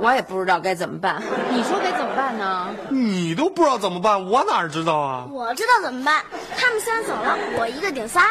[0.00, 1.22] 我也不知道该怎么办。
[1.50, 2.68] 你说该怎么办呢？
[2.88, 5.26] 你都不知道怎么办，我哪知道啊？
[5.30, 6.22] 我知道怎么办，
[6.56, 8.22] 他们仨走了，我一个顶仨。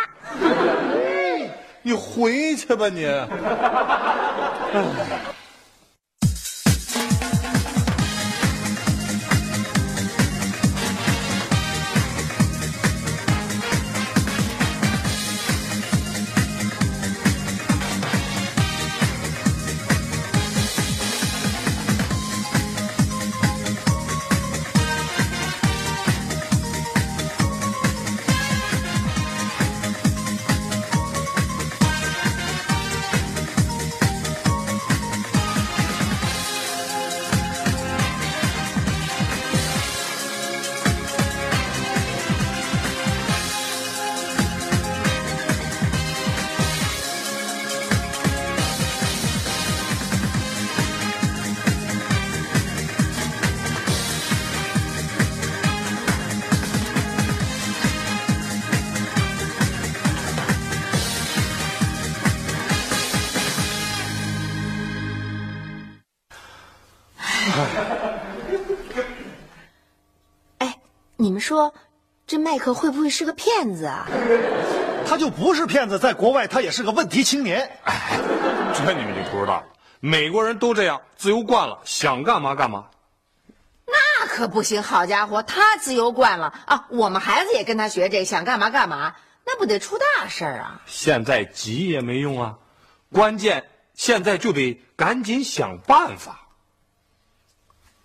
[1.81, 3.05] 你回去吧你。
[70.59, 70.77] 哎，
[71.17, 71.73] 你们说，
[72.27, 74.07] 这麦克会不会是个骗子啊？
[75.07, 77.71] 他就不是骗子，在国外他也是个问题青年。
[78.73, 79.65] 这你们就不知道了，
[79.99, 82.85] 美国人都这样，自由惯了，想干嘛干嘛。
[83.87, 86.85] 那可不行，好家伙，他自由惯了啊！
[86.89, 89.15] 我们孩子也跟他学这，想干嘛干嘛，
[89.45, 90.81] 那不得出大事儿啊！
[90.85, 92.58] 现在急也没用啊，
[93.11, 96.39] 关键现在就得赶紧想办法。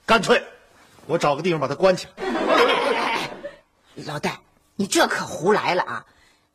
[0.07, 0.43] 干脆，
[1.07, 3.31] 我找个地方把他关起来。
[4.07, 4.39] 老戴，
[4.77, 6.05] 你这可胡来了啊！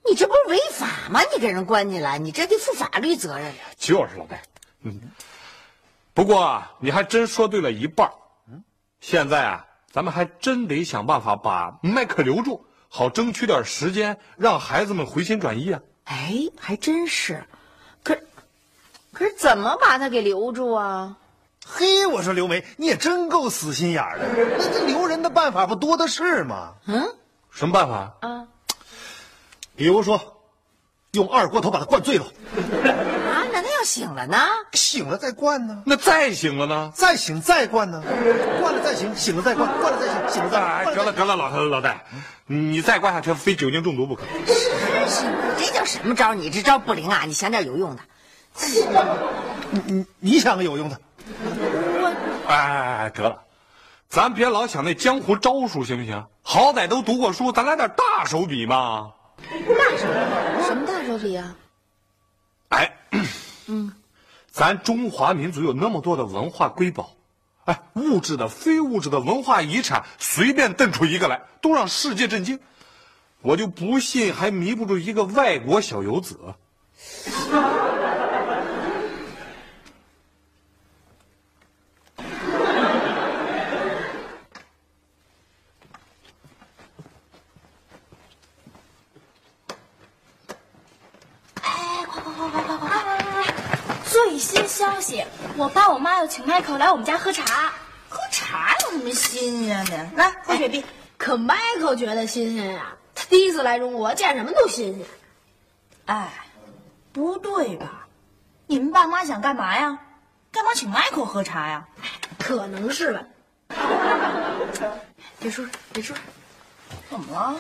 [0.08, 1.22] 你这不是违法吗？
[1.34, 3.54] 你给人关起来，你这得负法律责任。
[3.78, 4.42] 就是老戴，
[4.82, 5.02] 嗯。
[6.14, 8.12] 不过啊，你还真说对了一半。
[8.52, 8.64] 嗯，
[9.02, 15.82] 现在啊，咱们还真得想办法把麦克留住，好争取点时间，让孩子们回心转意啊。
[16.04, 17.44] 哎，还真是。
[18.04, 18.28] 可是，
[19.14, 21.18] 可是怎么把他给留住啊？
[21.72, 24.26] 嘿，我说刘梅，你也真够死心眼儿的。
[24.58, 26.74] 那这留人的办法不多的是吗？
[26.88, 27.16] 嗯
[27.52, 28.14] 什么办法？
[28.22, 28.48] 啊
[29.76, 30.42] 比如说，
[31.12, 33.48] 用二锅头把他灌醉了，啊！
[33.54, 34.38] 那他要醒了呢？
[34.74, 36.92] 醒了再灌呢，那再醒了呢？
[36.94, 38.04] 再醒再灌呢，
[38.60, 40.96] 灌了再醒，醒了再灌，灌了再醒，醒了再哎，灌。
[40.98, 42.04] 得了得了，老老戴，
[42.46, 44.24] 你再灌下去，非酒精中毒不可。
[45.08, 45.26] 是
[45.58, 46.34] 这叫什么招？
[46.34, 47.24] 你这招不灵啊！
[47.26, 48.02] 你想点有用的。
[49.72, 51.00] 你你想个有用的？
[52.48, 53.44] 哎哎哎，得了，
[54.10, 56.26] 咱别老想那江湖招数，行不行？
[56.42, 59.12] 好歹都读过书，咱来点大手笔嘛。
[59.38, 60.08] 大手
[60.66, 61.56] 什么大手笔啊？
[62.70, 62.92] 哎，
[63.68, 63.94] 嗯，
[64.50, 67.12] 咱中华民族有那么多的文化瑰宝，
[67.66, 72.60] 哎，物质的、非物质的文化遗产，随便瞪出一个来，都让世界震惊。
[73.42, 76.38] 我就不信还迷不住一个外国小游子。
[94.12, 94.68] 最新
[95.00, 95.24] 消息，
[95.56, 97.72] 我爸我妈要请迈克来我们家喝茶。
[98.10, 100.10] 喝茶有什么新鲜的？
[100.18, 100.84] 来喝雪碧。
[101.18, 105.06] 可迈克觉得新鲜呀、他第一次来中国，见什么都新鲜。
[106.06, 106.30] 哎，
[107.14, 108.08] 不对吧？
[108.68, 109.98] 你们爸妈想干嘛呀？
[110.52, 111.88] 干嘛请迈克喝茶呀？
[112.38, 113.24] 可能是吧。
[115.40, 116.14] 别说，别说，
[117.10, 117.56] 怎么了？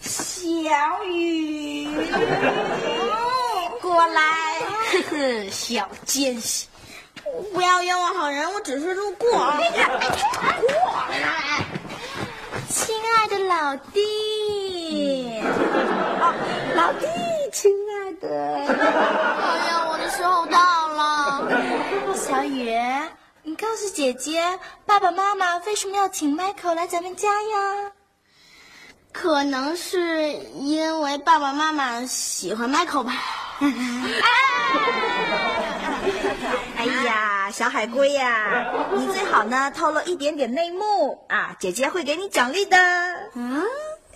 [0.00, 1.86] 小雨，
[4.00, 4.22] 过来，
[4.92, 6.66] 呵呵，小奸细，
[7.52, 9.30] 不要冤枉好人，我只是路过。
[9.30, 9.66] 过来，
[12.70, 15.38] 亲爱的老弟，
[16.74, 17.06] 老弟，
[17.52, 18.64] 亲爱的，哎
[19.68, 22.14] 呀，我的时候到了。
[22.14, 22.74] 小雨，
[23.42, 27.92] 你告诉姐姐，爸爸妈妈为什么要请 Michael 来咱们家呀？
[29.12, 33.12] 可能是因为爸爸妈妈喜欢 Michael 吧。
[36.76, 42.78] 哎呀，小海龟呀，你最好呢透露一点点内幕啊，姐姐会给你奖励的。
[43.34, 43.62] 嗯，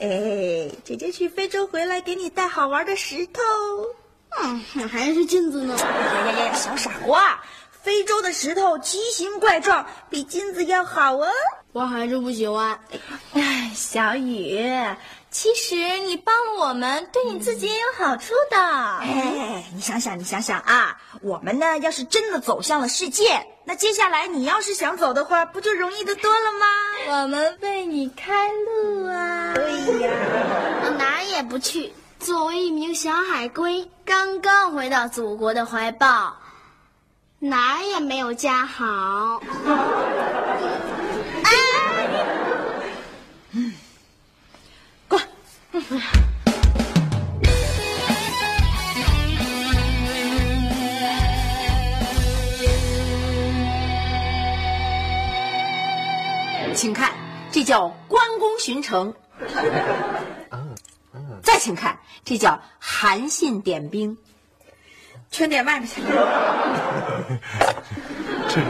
[0.00, 3.42] 哎，姐姐去非洲回来给你带好玩的石头。
[4.42, 5.76] 嗯，还是镜子呢。
[5.76, 7.38] 呀呀呀，小傻瓜，
[7.70, 11.28] 非洲的石头奇形怪状，比金子要好哦。
[11.72, 12.78] 我还是不喜欢。
[13.34, 14.58] 哎，小雨，
[15.34, 18.56] 其实你帮了我们，对你自己也有好处的。
[18.56, 26.66] 哎，你想想，你想想啊，我们呢，要是真的走向了世界，那接下来你要是想走的话，不就容易的多了吗？
[27.08, 29.54] 我们为你开路啊！
[29.56, 30.10] 对呀，
[30.84, 31.92] 我哪儿也不去。
[32.20, 36.36] 作为一名小海龟，刚刚回到祖国的怀抱，
[37.40, 39.42] 哪儿也没有家好。
[56.74, 57.10] 请看，
[57.50, 59.12] 这叫关公巡城。
[61.42, 64.16] 再请看，这叫韩信点兵。
[65.32, 66.00] 全点外面去。
[68.48, 68.62] 这是。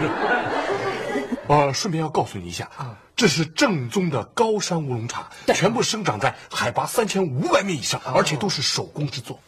[1.46, 9.38] 呃，顺便要告诉你一下啊，这是正宗的高山乌龙茶，全部生长在海拔三千五百米以上，而且都是手工制作。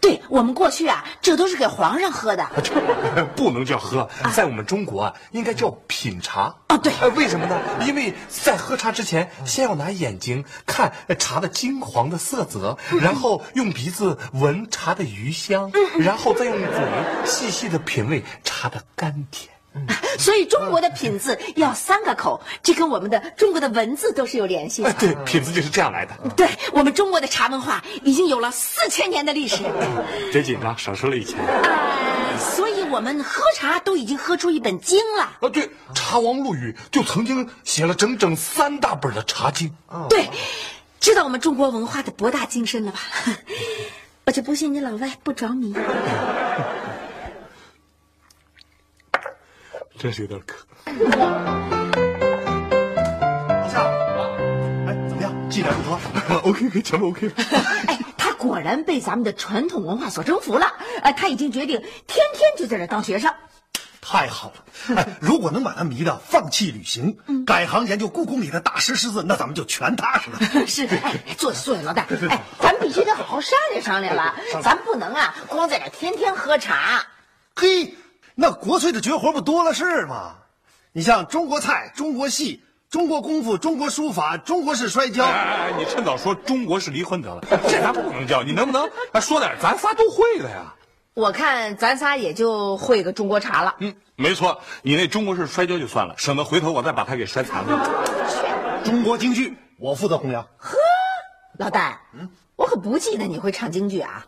[0.00, 2.46] 对我们过去啊，这都是给皇上喝的。
[3.36, 6.54] 不能叫喝，在我们中国啊，应该叫品茶。
[6.68, 7.60] 啊，对，为什么呢？
[7.86, 19.50] 因为在喝茶之前，先要拿眼睛看茶的金黄的色泽，然后用鼻子闻茶的余香，然后再用嘴细细的品味茶的甘甜。
[20.18, 24.90] 所以中国的品字要三个口，这跟我们的中国的文字都是有联系的。
[24.90, 26.14] 哎，对，品字就是这样来的。
[26.36, 29.62] 对我们中国的茶文化已经有了四千年的历史。
[30.32, 31.38] 别紧张，少说了一千。
[31.38, 35.22] 呃，所以我们喝茶都已经喝出一本经了。
[35.40, 39.72] 啊，对，茶王陆羽就曾经写了整整三大本的茶经。
[40.08, 40.28] 对，
[40.98, 42.98] 知道我们中国文化的博大精深了吧？
[44.26, 45.74] 我就不信你老外不着迷。
[50.00, 50.56] 真是有点渴。
[50.86, 51.12] 老
[53.68, 53.82] 夏，
[54.88, 55.50] 哎，怎么样？
[55.50, 55.98] 进展如何。
[56.48, 57.34] OK OK，全部 OK 了。
[57.86, 60.72] 哎，他果然被咱们的传统文化所征服了。
[61.02, 63.30] 哎，他已经决定天天就在这当学生。
[64.00, 64.64] 太好了！
[64.96, 70.38] 哎，如果能把他迷的放弃旅行，改行研究故宫里的大石狮子，那咱们就全踏实了。
[70.66, 72.06] 是，哎，坐下坐下，老大。
[72.30, 74.34] 哎，咱们必须得好好商量商量了。
[74.62, 77.04] 咱不能啊，光在这天天喝茶。
[77.54, 77.94] 嘿，
[78.40, 80.36] 那国粹的绝活不多了是吗？
[80.92, 85.26] 你像中国菜、中国戏、中国功夫、中国书法、中国式摔跤。
[85.26, 88.42] 哎哎哎，你趁早说中国式离婚得了，这咱不能叫。
[88.42, 90.74] 你能不能啊说点咱仨都会的呀？
[91.12, 93.74] 我看咱仨也就会个中国茶了。
[93.80, 98.82] 嗯，没错，你那中国式摔跤就算了，省得回头我再把他给摔残了。
[98.82, 100.42] 中国京剧，我负责弘扬。
[100.56, 100.78] 呵
[101.58, 102.00] 老大，
[102.56, 104.24] 我可不记得你会唱京剧啊。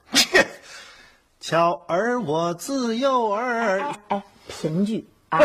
[1.42, 5.40] 巧儿我自幼儿，哎，评剧啊，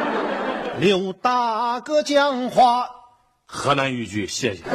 [0.80, 2.88] 刘大哥讲话，
[3.44, 4.62] 河南豫剧，谢谢。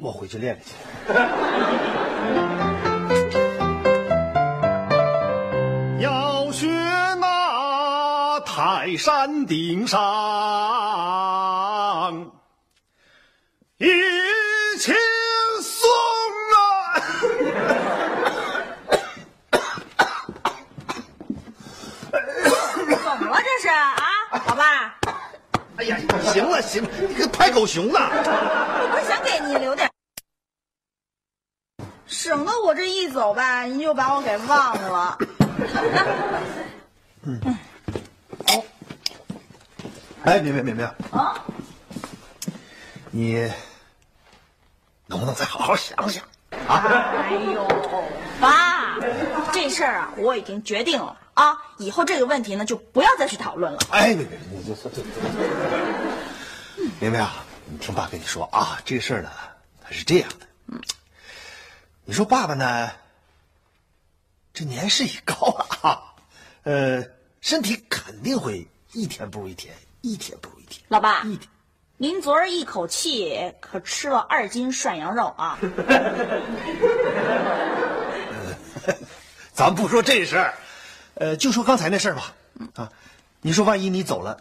[0.00, 0.72] 我回去练练去。
[6.02, 6.66] 要学
[7.20, 10.00] 那泰山顶上
[13.76, 13.86] 一
[14.78, 14.94] 轻
[15.60, 15.86] 松
[16.56, 17.04] 啊！
[23.04, 23.74] 怎么了这是啊，
[24.54, 24.94] 老爸？
[25.76, 25.98] 哎呀，
[26.32, 28.08] 行了行了，你个拍狗熊了！
[28.08, 29.90] 我不是想给你留点，
[32.06, 35.18] 省得我这一走吧，您就把我给忘了。
[40.22, 41.44] 哎，明明明明，啊，
[43.10, 43.52] 你
[45.06, 46.22] 能不能再好好想想
[46.68, 47.10] 啊？
[47.24, 47.66] 哎呦，
[48.40, 49.00] 爸，
[49.52, 53.78] 这事儿啊，我已经决定了啊，以后这个问题呢，就不要再去讨论了。
[53.90, 55.02] 哎，别别，你这这这，
[57.00, 59.30] 明明啊，你听爸跟你说啊，这事儿呢，
[59.82, 60.46] 它是这样的。
[62.04, 62.90] 你说爸爸呢，
[64.52, 66.02] 这年事已高了啊，
[66.62, 67.04] 呃，
[67.40, 70.82] 身体肯定会一天不如一天，一天不如一天。
[70.88, 71.48] 老爸一天，
[71.96, 75.58] 您昨儿一口气可吃了二斤涮羊肉啊！
[79.52, 80.54] 咱不说这事儿，
[81.16, 82.32] 呃，就说刚才那事儿吧。
[82.76, 82.88] 啊，
[83.40, 84.38] 你说万一你走了，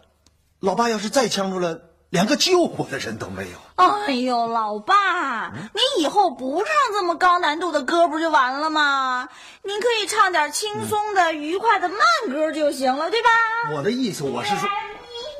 [0.59, 3.57] 老爸要是再呛住了，连个救我的人都没有。
[3.75, 9.29] 哎呦，老爸，你以后不唱这么高难度的歌不就完了吗？
[9.63, 11.99] 您可以唱点轻松的、愉快的慢
[12.29, 13.29] 歌就行了，对吧？
[13.75, 14.69] 我的意思我是说，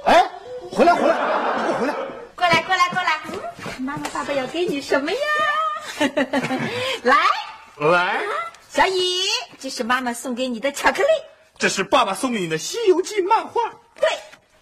[0.06, 0.30] 哎，
[0.72, 1.16] 回来回来，
[1.58, 1.94] 你给我回来！
[2.36, 3.22] 过来，过来，过来。
[3.80, 5.18] 妈妈、爸爸要给你什么呀？
[7.04, 7.18] 来，
[7.78, 8.22] 来，
[8.76, 9.22] 小雨，
[9.60, 11.08] 这是妈妈送给你的巧克力。
[11.60, 13.62] 这是爸爸送给你的《西游记》漫画。
[14.02, 14.10] 对，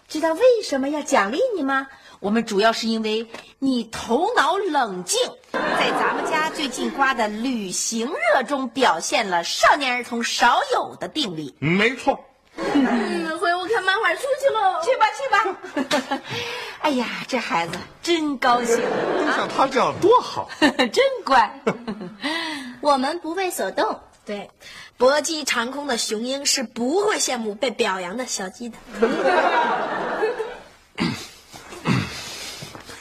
[0.06, 1.86] 知道为什么要奖励你吗？
[2.20, 3.26] 我们主要是因为
[3.58, 5.18] 你头脑冷静，
[5.52, 11.54] 在咱们家最近刮的旅行热中表现了少年儿童少有的定力。
[11.58, 12.22] 没错，
[12.56, 14.82] 嗯，回屋看漫画书去喽。
[14.84, 16.20] 去吧，去吧。
[16.82, 18.78] 哎呀，这孩子真高兴，
[19.34, 20.50] 像他这样多好。
[20.60, 21.60] 真乖。
[22.82, 24.00] 我们不为所动。
[24.24, 24.50] 对，
[24.98, 28.76] 搏击长空的雄鹰是不会羡慕被表扬的小鸡的。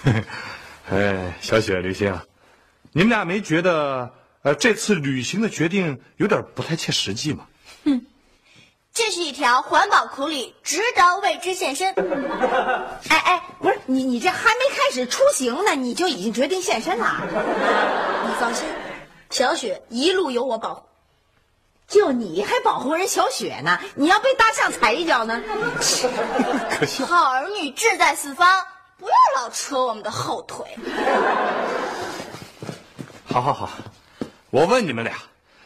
[0.90, 2.20] 哎，小雪、刘星，
[2.92, 4.12] 你们俩没觉得
[4.42, 7.46] 呃这次旅行的决定有点不太切实际吗？
[8.94, 11.94] 这是一条环保苦旅，值得为之献身。
[13.10, 17.22] 哎哎，不是你，你这还没开始出行呢，你就已经决定献身了？
[18.26, 18.68] 你放心，
[19.32, 20.84] 小雪一路有我保护。
[21.88, 23.80] 就你还保护人小雪呢？
[23.96, 25.42] 你要被大象踩一脚呢？
[26.70, 27.06] 可笑。
[27.06, 28.48] 好儿女志在四方，
[28.98, 30.66] 不要老扯我们的后腿。
[33.26, 33.70] 好好好，
[34.52, 35.14] 我问你们俩，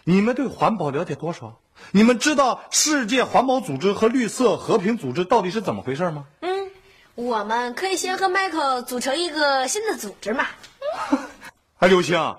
[0.04, 1.54] 你们对环保了解多少？
[1.92, 6.26] 你们知道世界环保组织和绿色和平组织到底是怎么回事吗？
[6.42, 6.72] 嗯，
[7.14, 10.48] 我们可以先和 Michael 组成一个新的组织嘛。
[11.78, 12.36] 哎，刘星，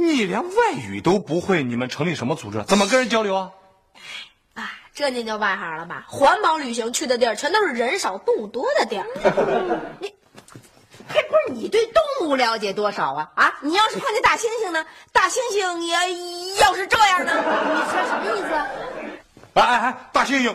[0.00, 2.62] 你连外语都不会，你们成立什么组织？
[2.68, 3.50] 怎么跟人交流啊？
[4.54, 6.04] 啊，这您就外行了吧？
[6.06, 9.04] 环保旅行去的地儿全都是人少动物多的地儿。
[9.98, 10.14] 你，
[11.08, 13.32] 还不是你对动物了解多少啊？
[13.34, 14.86] 啊，你要是碰见大猩猩呢？
[15.10, 17.32] 大猩猩也要是这样呢？
[17.34, 18.66] 你说什么意思啊？
[19.54, 20.54] 哎哎哎，大猩猩，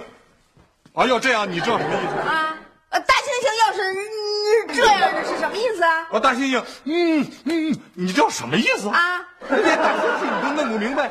[0.93, 2.29] 啊，要这样，你知道什么意思？
[2.29, 2.57] 啊，
[2.93, 6.07] 呃，大猩猩要是嗯这样的是什么意思啊？
[6.11, 8.87] 啊，大猩猩，嗯嗯，你知道什么意思？
[8.89, 9.19] 啊，
[9.49, 11.09] 连大猩猩你都弄不明白，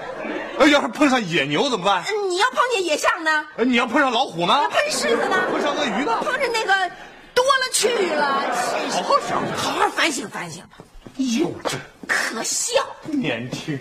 [0.59, 2.05] 呃，要是碰上野牛怎么办？
[2.31, 3.45] 你要碰见野象呢？
[3.57, 4.69] 呃，你要碰上老虎呢？
[4.71, 5.49] 碰见狮子呢？
[5.51, 6.19] 碰上鳄鱼呢？
[6.23, 6.91] 碰上那个
[7.35, 8.43] 多了去了，
[8.91, 10.79] 好好想想，好好反省反省吧。
[11.17, 11.75] 幼稚、
[12.07, 12.73] 可笑。
[13.03, 13.79] 年轻、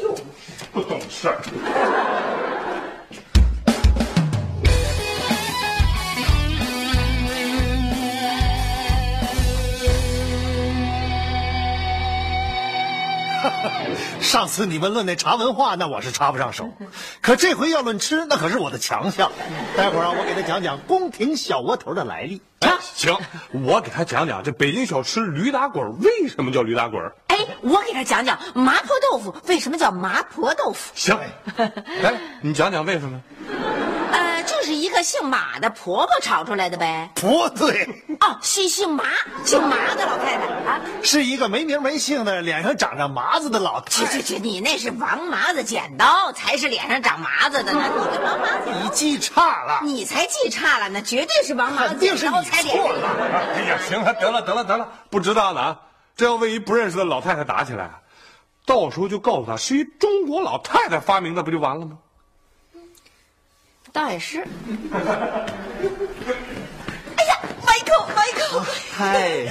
[0.00, 0.20] 幼稚、
[0.72, 1.40] 不懂事儿。
[14.20, 16.70] 上次你们论那茶文化，那我是插不上手，
[17.20, 19.30] 可这回要论吃，那可是我的强项。
[19.76, 22.42] 待会儿啊，我给他讲讲宫廷小窝头的来历。
[22.60, 23.16] 啊，行，
[23.52, 27.02] 我给他讲讲这北京小吃驴打滚为什么叫驴打滚。
[27.28, 30.92] 哎，我给他讲讲麻婆豆腐为什么叫麻婆豆腐。
[30.94, 31.18] 行，
[31.56, 33.20] 来，你讲讲为什么？
[35.02, 37.10] 姓马的婆婆炒出来的呗。
[37.16, 37.84] 不对，
[38.20, 39.04] 哦，是姓麻，
[39.44, 40.80] 姓麻的老太太啊。
[41.02, 44.12] 是一个没名没姓的，脸上长着麻子的老太太。
[44.12, 47.82] 去去去，你那是王麻子剪刀，才是脸上长麻子的呢。
[47.88, 53.08] 你跟王麻子，你记差了，你才记差了呢，绝对是王麻子剪刀才脸上错了。
[53.54, 55.78] 哎呀，行了，得了，得了，得了，不知道的啊，
[56.16, 57.90] 这要为一不认识的老太太打起来，
[58.66, 61.98] 到时候就告诉她是一中国老太太发明的，不就完了吗？
[63.92, 64.44] 倒也是。
[67.16, 68.64] 哎呀，Michael，Michael，
[68.96, 69.46] 嗨，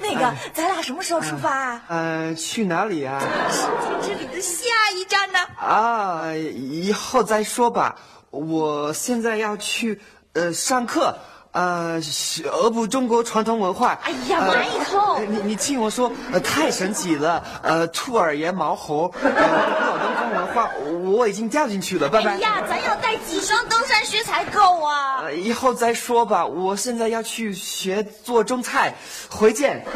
[0.00, 1.82] 那个，咱俩什么时候出发啊？
[1.88, 3.20] 呃，去哪里啊？
[3.50, 3.66] 世
[4.06, 5.38] 界之旅的下一站呢？
[5.58, 7.96] 啊，以后再说吧。
[8.30, 10.00] 我现在要去
[10.32, 11.14] 呃上课，
[11.52, 13.98] 呃，学俄部中国传统文化。
[14.02, 17.44] 哎呀呃 Michael 呃你你听我说，呃，太神奇了。
[17.62, 19.30] 呃，兔耳爷毛猴，呃，
[20.32, 20.70] 老东方文化，
[21.10, 22.08] 我已经掉进去了。
[22.08, 22.32] 拜拜。
[22.32, 25.20] 哎呀，咱要带几双登山靴才够啊！
[25.22, 26.46] 呃，以后再说吧。
[26.46, 28.94] 我现在要去学做中菜，
[29.30, 29.84] 回见。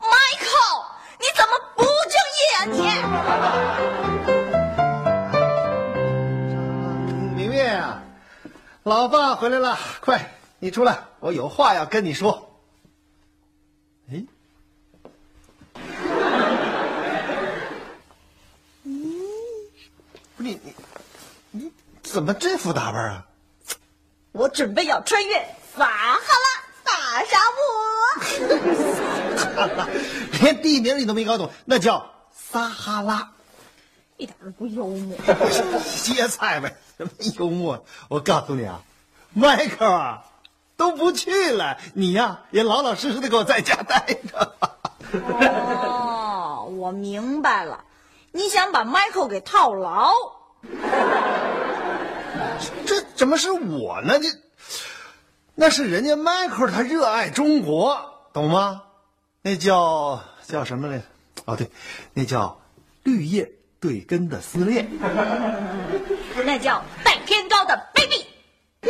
[0.00, 0.84] Michael，
[1.18, 2.64] 你怎么不正业啊
[7.34, 7.36] 你？
[7.36, 8.02] 明月啊，
[8.84, 12.47] 老爸回来了，快，你出来，我有话要跟你说。
[20.38, 20.72] 不是你你
[21.50, 21.72] 你
[22.04, 23.26] 怎么这副打扮啊？
[24.30, 25.36] 我准备要穿越
[25.76, 27.66] 撒哈拉大沙漠。
[30.40, 33.32] 连地名你都没搞懂，那叫撒哈拉。
[34.16, 35.18] 一点都不幽默。
[35.84, 37.84] 歇菜呗，什么幽默？
[38.08, 38.80] 我告诉你啊，
[39.34, 40.24] 迈克尔啊，
[40.76, 44.54] 都不去了，你呀也老老实实的给我在家待着。
[45.34, 47.84] 哦，我明白了，
[48.32, 50.12] 你想把 Michael 给套牢。
[52.86, 54.18] 这怎么是我呢？
[54.18, 54.26] 这
[55.54, 58.82] 那是人家 Michael，他热爱中国，懂吗？
[59.42, 61.04] 那叫叫什么来着？
[61.46, 61.70] 哦，对，
[62.14, 62.60] 那叫
[63.02, 64.86] 绿叶对根的撕裂。
[66.44, 68.24] 那叫带偏高的卑鄙。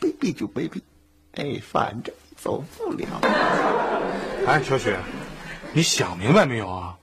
[0.00, 0.80] 卑鄙就卑鄙，
[1.34, 3.06] 哎，反正走不了。
[4.46, 4.96] 哎，小雪，
[5.72, 6.96] 你想明白没有啊？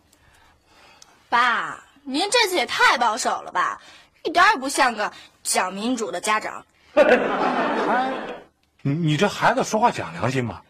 [1.30, 3.82] 爸，您这次也太保守了吧，
[4.24, 5.12] 一点也不像个
[5.44, 6.66] 讲民主的家长。
[8.82, 10.62] 你你这孩子说话讲良心吗？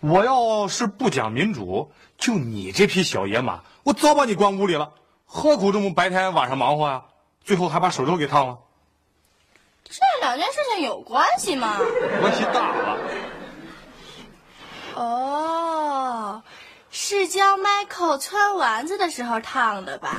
[0.00, 4.92] 我要是不讲民主，就你这匹小野马，我早把你关屋里了，
[5.26, 7.02] 何苦这么白天晚上忙活呀？
[7.44, 8.58] 最后还把手肘给烫了，
[9.82, 11.78] 这两件事情有关系吗？
[12.20, 12.98] 关系大了。
[15.00, 16.42] 哦，
[16.90, 20.14] 是教 Michael 穿丸子的时候烫的吧？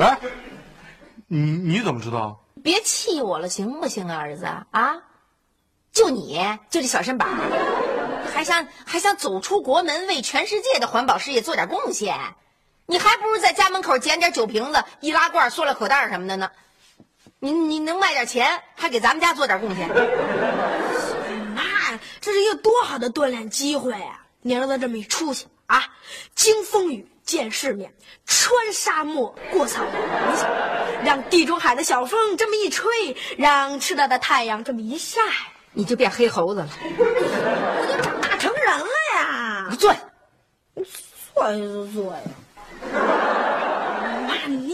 [0.00, 0.18] 哎，
[1.26, 2.42] 你你怎么知道？
[2.64, 4.96] 别气我了，行不行啊，儿子啊？
[5.92, 7.28] 就你就这小身板，
[8.32, 12.16] 还想还想走出国门，为全世界的环保事业做点贡献？
[12.86, 16.50] 你还不如在家门口捡点酒瓶子、易拉罐、塑料口袋什么的呢。
[17.40, 19.86] 你你能卖点钱，还给咱们家做点贡献。
[21.98, 24.24] 妈，这是一个多好的锻炼机会啊！
[24.40, 25.84] 你儿子这么一出去啊，
[26.34, 27.92] 经风雨见世面，
[28.24, 29.92] 穿沙漠过草原，
[30.32, 30.48] 你想，
[31.04, 35.20] 让地中海的小风这么一吹，让赤道的太阳这么一晒，
[35.72, 36.68] 你就变黑猴子了。
[36.98, 38.86] 我就长大成人了
[39.16, 39.66] 呀！
[39.70, 40.00] 你坐下。
[41.34, 42.20] 坐呀就坐呀。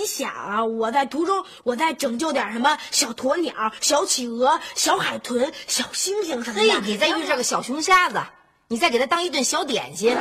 [0.04, 8.23] 妈，你想啊，我在途中，我在拯救点什么小鸵鸟、小企鹅、小海豚、小猩猩什么嘿的。，你再遇上个小熊瞎子，
[8.68, 10.14] 你再给他当一顿小点心。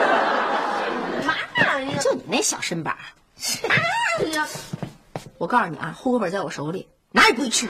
[2.02, 3.04] 就你那小身板儿，
[5.38, 7.68] 我告诉你啊，户口本在我手里，哪也不会去。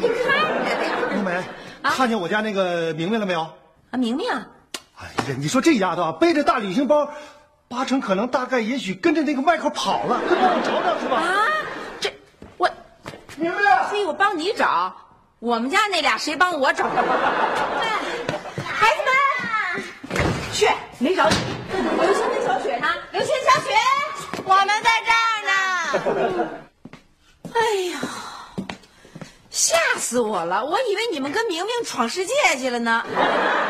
[0.00, 1.42] 看着点儿冬梅，
[1.82, 3.40] 看见我家那个明明了没有？
[3.90, 7.08] 啊，明明，哎呀，你说这丫头啊，背着大旅行包，
[7.68, 11.16] 八成可能大概也许跟着那个迈克跑了，快帮我找找是吧？
[11.16, 11.46] 啊，
[12.00, 12.12] 这
[12.56, 12.68] 我，
[13.36, 14.94] 明明，嘿，我帮你找，
[15.38, 16.86] 我们家那俩谁帮我找？
[16.86, 17.98] 哎，
[18.64, 21.36] 孩子们，去，没找你，
[22.00, 22.88] 刘星跟小雪呢？
[23.12, 23.74] 刘星、小雪，
[24.44, 26.48] 我们在这儿呢。
[27.54, 27.60] 哎
[27.92, 28.00] 呀，
[29.64, 30.62] 吓死我了！
[30.62, 33.02] 我以为你们跟明明闯世界去了呢。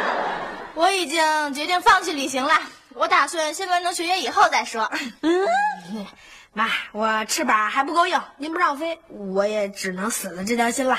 [0.75, 2.53] 我已经决定放弃旅行了，
[2.95, 4.91] 我打算先完成学业以后再说。
[5.21, 5.47] 嗯
[6.53, 10.99] 妈，我翅膀还不够用，您不让飞，我也只能死了这条心了。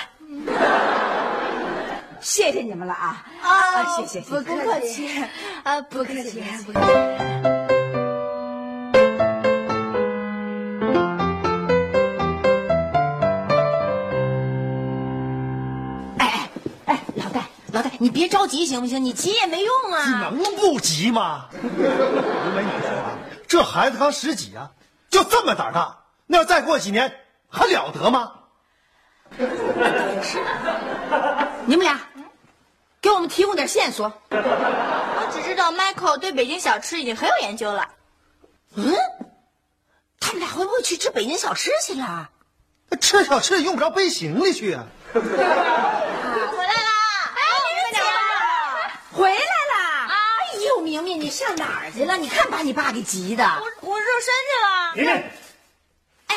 [2.21, 3.25] 谢谢你们了啊！
[3.43, 5.23] 啊谢谢谢谢不客气，
[5.63, 7.54] 啊，不客气，不客气。
[17.99, 19.03] 你别着急行不行？
[19.03, 20.29] 你急也没用啊！
[20.31, 21.47] 你能不急吗？
[21.51, 24.69] 刘梅，你说啊，这孩子刚十几啊，
[25.09, 28.31] 就这么胆儿大，那要再过几年还了得吗？
[29.37, 30.39] 是
[31.65, 31.99] 你们俩
[33.01, 34.11] 给我们提供点线索。
[34.29, 37.87] 我只知道 Michael 对北京小吃已经很有研究了。
[38.75, 38.93] 嗯，
[40.19, 42.29] 他们俩会不会去吃北京小吃去了？
[43.01, 44.85] 吃小吃也用不着背行李去啊。
[45.13, 45.31] 回来
[46.73, 46.91] 啦！
[47.35, 47.41] 哎，
[47.91, 48.07] 你们
[49.11, 50.07] 回来啦！
[50.09, 50.15] 哎
[51.17, 52.17] 你上哪儿去了？
[52.17, 53.43] 你看把你爸给急的。
[53.43, 54.95] 我我热身去了。
[54.95, 55.13] 明明，
[56.27, 56.35] 哎，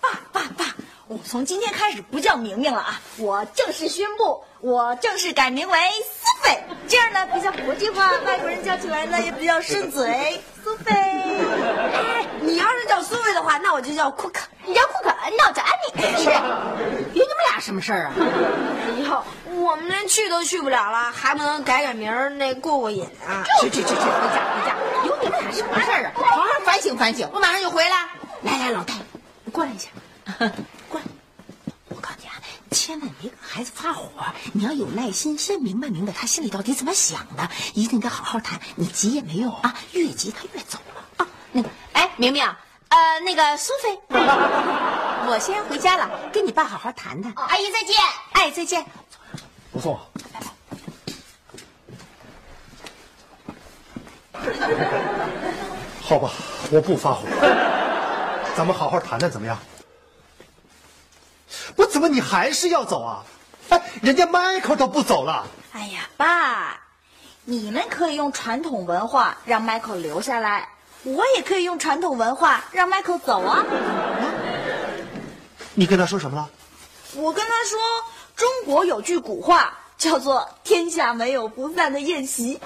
[0.00, 0.74] 爸爸爸，
[1.08, 3.00] 我从今天开始不叫明明了啊！
[3.18, 10.40] 我正式宣布，我正式改名为苏菲，这样呢比较国际化，外国人叫起来呢也比较顺嘴。
[10.62, 14.40] 苏菲，哎，你要是叫苏菲的话，那我就叫库克。
[14.64, 16.02] 你叫库克，那我叫安妮。
[17.14, 18.12] 有你们俩什么事儿啊？
[18.98, 23.44] 以后我们连去都去不了了，还不能改改名儿，那过过瘾啊？
[23.60, 24.76] 去去去去，回家回家！
[25.06, 26.12] 有你们俩什么事儿啊？
[26.14, 28.08] 好好反省反省，我马上就回来。
[28.42, 28.94] 来来，老戴，
[29.44, 29.88] 你过来一下，
[30.88, 31.06] 过来。
[31.88, 32.34] 我告诉你啊，
[32.70, 34.10] 千万别跟孩子发火，
[34.52, 38.60] 你要有耐心，先明白明白他心里到底怎么想的，一定得好好谈。
[38.74, 41.26] 你急也没用啊，越急他越走了啊。
[41.52, 42.44] 那个，哎，明明，
[42.88, 43.98] 呃，那个苏菲，
[45.28, 47.32] 我先回家了，跟你爸好好谈谈。
[47.34, 47.96] 阿姨再见。
[48.32, 48.86] 哎，再见。
[49.72, 49.98] 不送。
[56.00, 56.30] 好吧，
[56.70, 57.26] 我不发火，
[58.56, 59.58] 咱们好好谈谈，怎么样？
[61.74, 63.24] 不，怎么你还是要走啊？
[63.70, 65.44] 哎，人家迈克都不走了。
[65.72, 66.78] 哎呀，爸，
[67.44, 70.68] 你们可以用传统文化让 Michael 留下来，
[71.02, 73.64] 我也可以用传统文化让 Michael 走啊。
[75.78, 76.48] 你跟他说什么了？
[77.16, 77.78] 我跟他说，
[78.34, 82.58] 中国有句古话叫做“天下没有不散的宴席”。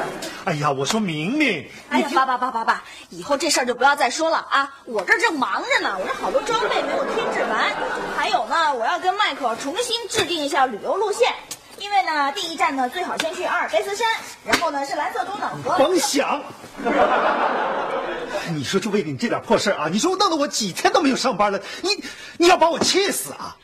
[0.44, 4.74] 哎呀，我说明明，哎呀，爸爸爸爸爸，以后这事儿就不要再说了啊！
[4.84, 7.74] 我这儿正忙着呢，我这好多装备没有添置完，
[8.14, 11.32] 还有呢，我要跟迈克尔重新制定一下旅游路线。
[11.80, 14.06] 因为呢，第一站呢最好先去阿尔卑斯山，
[14.44, 15.78] 然后呢是蓝色多瑙河。
[15.78, 16.42] 甭想！
[18.50, 21.90] 你说就为了你这点破事儿啊，你说弄得我几天都没有上班了，你
[22.36, 23.56] 你要把我气死啊！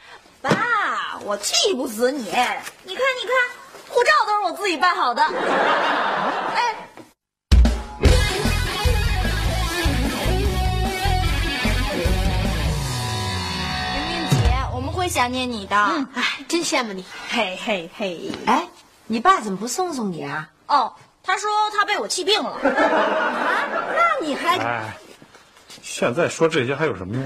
[0.42, 2.24] 爸，我气不死你！
[2.24, 2.44] 你看，
[2.84, 3.00] 你看，
[3.88, 5.22] 护照都是我自己办好的。
[5.22, 6.76] 哎，
[13.94, 14.36] 明明姐，
[14.74, 15.76] 我们会想念你的。
[15.76, 17.04] 嗯，哎，真羡慕你。
[17.28, 18.30] 嘿嘿嘿！
[18.46, 18.64] 哎，
[19.08, 20.48] 你爸怎么不送送你啊？
[20.68, 22.50] 哦，他说他被我气病了。
[22.62, 24.94] 啊，那你还哎，
[25.82, 27.24] 现在说这些还有什么用？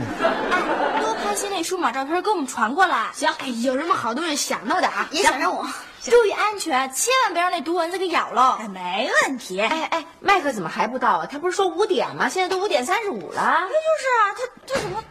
[0.51, 3.11] 哎多拍些那数码照片给我们传过来。
[3.13, 3.31] 行，
[3.63, 5.07] 有什么好东西想到点啊？
[5.11, 5.63] 也想让我
[6.03, 8.57] 注意安全，千万别让那毒蚊子给咬了。
[8.61, 9.61] 哎，没问题。
[9.61, 11.29] 哎，哎哎，麦克怎么还不到啊？
[11.31, 12.31] 他不是说五点吗？
[12.31, 13.69] 现在都五点三十五了。
[13.69, 15.05] 就是啊，他他怎么？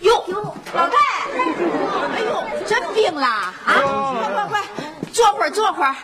[0.00, 0.96] 哟哟，老戴，
[2.14, 3.52] 哎呦，真病了啊！
[3.66, 4.62] 快快快，
[5.12, 5.94] 坐会儿坐会儿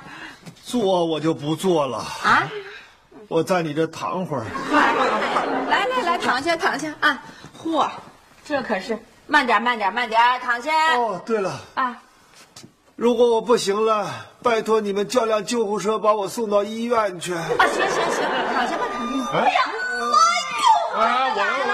[0.64, 2.48] 坐我就不坐了，啊！
[3.28, 4.44] 我在你这躺会儿。
[5.70, 7.22] 来来来，躺下躺下啊！
[7.62, 7.88] 嚯，
[8.44, 11.96] 这可是慢点慢点慢点，躺下哦，对了，啊！
[12.96, 14.08] 如果我不行了，
[14.42, 17.32] 拜托你们叫辆救护车把我送到医院去。
[17.34, 19.30] 啊，行行行，躺下吧躺下。
[19.32, 19.60] 哎呀，
[20.96, 21.73] 哎，我来我来我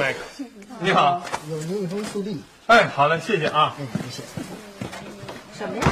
[0.00, 0.20] 麦克，
[0.80, 2.40] 你好，有柠檬速递。
[2.68, 3.76] 哎，好嘞，谢谢啊。
[3.78, 5.88] 嗯，谢谢什么呀？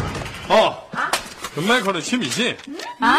[0.49, 1.11] 哦，啊，
[1.57, 2.57] 有迈克的亲笔信。
[3.01, 3.18] 啊？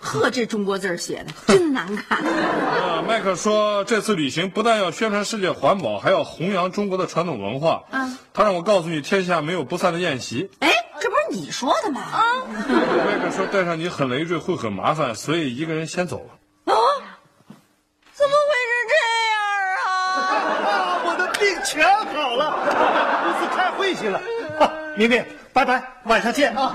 [0.00, 2.18] 呵，这中国字儿写的真难看。
[2.24, 7.84] 啊，麦克说这次旅行不但要宣传世界环保，还要弘扬中国的传统文化。
[7.92, 10.50] 嗯，他让我告诉你，天下没有不散的宴席。
[10.58, 12.00] 哎，这不是你说的吗？
[12.00, 12.20] 啊，
[12.50, 16.39] 麦克说带上你很累赘，会很麻烦，所以一个人先走了。
[24.08, 26.74] 啊，明明，拜拜，晚上见啊。